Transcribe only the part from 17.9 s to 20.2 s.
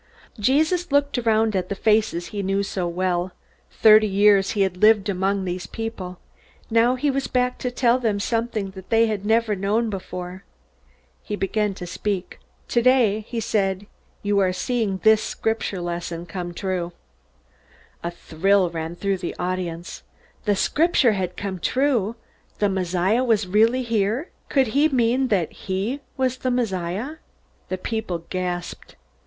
A thrill ran through the audience.